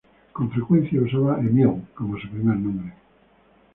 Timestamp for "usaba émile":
0.99-1.83